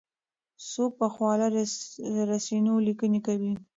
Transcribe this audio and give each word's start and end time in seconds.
څوک 0.71 0.91
په 0.99 1.07
خواله 1.13 1.47
رسنیو 2.31 2.85
لیکنې 2.87 3.19
کوي؟ 3.27 3.53